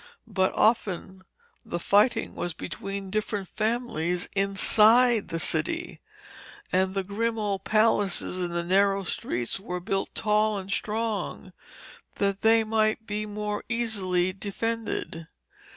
[0.25, 1.23] But often
[1.63, 6.01] the fighting was between different families inside the city,
[6.71, 11.53] and the grim old palaces in the narrow streets were built tall and strong
[12.15, 15.27] that they might be the more easily defended.